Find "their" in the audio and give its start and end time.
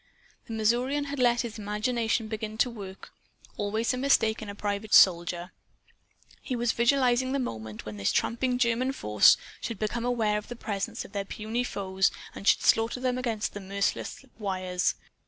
11.11-11.23